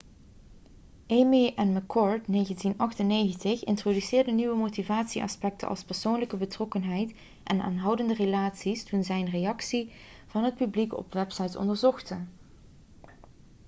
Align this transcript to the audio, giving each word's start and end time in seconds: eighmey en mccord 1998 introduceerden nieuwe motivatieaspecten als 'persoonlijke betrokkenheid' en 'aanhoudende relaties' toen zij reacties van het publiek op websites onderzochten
eighmey 1.05 1.53
en 1.55 1.73
mccord 1.73 2.27
1998 2.27 3.61
introduceerden 3.63 4.35
nieuwe 4.35 4.55
motivatieaspecten 4.55 5.67
als 5.67 5.83
'persoonlijke 5.83 6.37
betrokkenheid' 6.37 7.15
en 7.43 7.61
'aanhoudende 7.61 8.13
relaties' 8.13 8.83
toen 8.83 9.03
zij 9.03 9.21
reacties 9.23 9.91
van 10.27 10.43
het 10.43 10.55
publiek 10.55 10.93
op 10.97 11.13
websites 11.13 11.55
onderzochten 11.55 12.29